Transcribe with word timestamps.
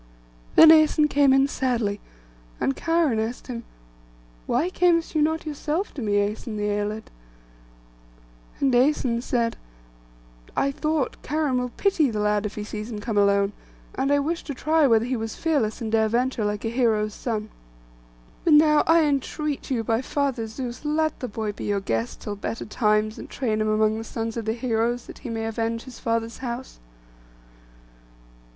Then 0.55 0.69
Æson 0.71 1.07
came 1.11 1.31
in 1.31 1.47
sadly, 1.47 1.99
and 2.59 2.75
Cheiron 2.75 3.19
asked 3.19 3.45
him, 3.45 3.63
'Why 4.47 4.71
camest 4.71 5.13
you 5.13 5.21
not 5.21 5.45
yourself 5.45 5.93
to 5.93 6.01
me, 6.01 6.13
Æson 6.13 6.57
the 6.57 6.63
Æolid?' 6.63 7.11
And 8.59 8.73
Æson 8.73 9.21
said— 9.21 9.57
'I 10.57 10.71
thought, 10.71 11.17
Cheiron 11.23 11.59
will 11.59 11.69
pity 11.77 12.09
the 12.09 12.19
lad 12.19 12.47
if 12.47 12.55
he 12.55 12.63
sees 12.63 12.89
him 12.89 12.97
come 12.99 13.15
alone; 13.15 13.53
and 13.93 14.11
I 14.11 14.17
wished 14.17 14.47
to 14.47 14.55
try 14.55 14.87
whether 14.87 15.05
he 15.05 15.15
was 15.15 15.35
fearless, 15.35 15.81
and 15.81 15.91
dare 15.91 16.07
venture 16.07 16.43
like 16.45 16.65
a 16.65 16.69
hero's 16.69 17.13
son. 17.13 17.51
But 18.43 18.53
now 18.53 18.81
I 18.87 19.03
entreat 19.03 19.69
you 19.69 19.83
by 19.83 20.01
Father 20.01 20.47
Zeus, 20.47 20.83
let 20.83 21.19
the 21.19 21.27
boy 21.27 21.51
be 21.51 21.65
your 21.65 21.79
guest 21.79 22.21
till 22.21 22.35
better 22.35 22.65
times, 22.65 23.19
and 23.19 23.29
train 23.29 23.61
him 23.61 23.69
among 23.69 23.99
the 23.99 24.03
sons 24.03 24.35
of 24.35 24.45
the 24.45 24.53
heroes, 24.53 25.05
that 25.05 25.19
he 25.19 25.29
may 25.29 25.45
avenge 25.45 25.83
his 25.83 25.99
father's 25.99 26.39
house. 26.39 26.79